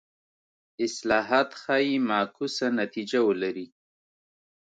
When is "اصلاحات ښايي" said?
0.85-1.95